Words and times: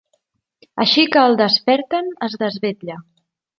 Així 0.85 1.03
que 1.17 1.27
el 1.27 1.37
desperten 1.43 2.11
es 2.31 2.41
desvetlla. 2.47 3.01